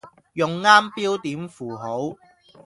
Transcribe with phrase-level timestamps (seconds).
[0.33, 2.15] 用啱標點符號